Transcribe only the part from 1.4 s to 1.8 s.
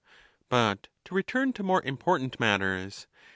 to